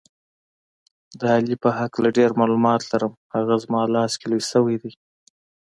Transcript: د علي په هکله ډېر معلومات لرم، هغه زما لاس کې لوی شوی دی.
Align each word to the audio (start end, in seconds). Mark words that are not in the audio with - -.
د 1.19 1.21
علي 1.35 1.55
په 1.63 1.69
هکله 1.79 2.09
ډېر 2.17 2.31
معلومات 2.39 2.81
لرم، 2.91 3.13
هغه 3.35 3.55
زما 3.63 3.81
لاس 3.95 4.11
کې 4.19 4.25
لوی 4.31 4.43
شوی 4.51 4.75
دی. 4.83 4.91